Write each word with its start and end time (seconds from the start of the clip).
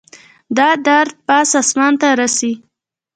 دا 0.57 0.69
درد 0.87 1.11
پاس 1.27 1.49
اسمان 1.61 1.93
ته 2.01 2.07
رسي 2.19 2.51